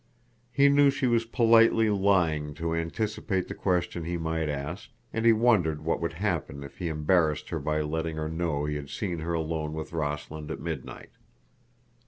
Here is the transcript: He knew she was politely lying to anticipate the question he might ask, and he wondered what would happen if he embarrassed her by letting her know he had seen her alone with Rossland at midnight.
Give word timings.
He 0.51 0.67
knew 0.67 0.89
she 0.89 1.05
was 1.05 1.25
politely 1.25 1.87
lying 1.91 2.55
to 2.55 2.73
anticipate 2.73 3.47
the 3.47 3.53
question 3.53 4.03
he 4.03 4.17
might 4.17 4.49
ask, 4.49 4.89
and 5.13 5.27
he 5.27 5.31
wondered 5.31 5.85
what 5.85 6.01
would 6.01 6.13
happen 6.13 6.63
if 6.63 6.79
he 6.79 6.87
embarrassed 6.87 7.49
her 7.49 7.59
by 7.59 7.81
letting 7.81 8.15
her 8.15 8.27
know 8.27 8.65
he 8.65 8.77
had 8.77 8.89
seen 8.89 9.19
her 9.19 9.33
alone 9.33 9.73
with 9.73 9.93
Rossland 9.93 10.49
at 10.49 10.59
midnight. 10.59 11.11